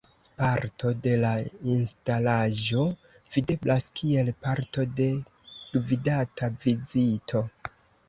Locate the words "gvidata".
5.79-6.55